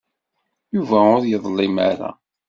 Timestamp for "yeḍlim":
1.27-1.75